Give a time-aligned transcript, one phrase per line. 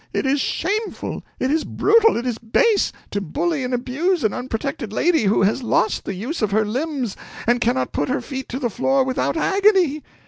[0.13, 4.91] It is shameful, it is brutal, it is base, to bully and abuse an unprotected
[4.91, 8.57] lady who has lost the use of her limbs and cannot put her feet to
[8.57, 10.01] the floor without agony!"